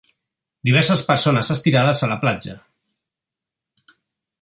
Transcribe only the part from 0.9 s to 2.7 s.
persones estirades a la platja.